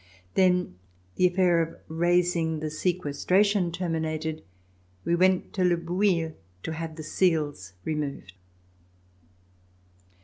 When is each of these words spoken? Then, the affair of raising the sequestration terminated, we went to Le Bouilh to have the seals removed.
Then, 0.33 0.79
the 1.15 1.27
affair 1.27 1.61
of 1.61 1.79
raising 1.87 2.59
the 2.59 2.71
sequestration 2.71 3.71
terminated, 3.71 4.43
we 5.05 5.13
went 5.15 5.53
to 5.53 5.63
Le 5.63 5.77
Bouilh 5.77 6.33
to 6.63 6.73
have 6.73 6.95
the 6.95 7.03
seals 7.03 7.73
removed. 7.85 8.33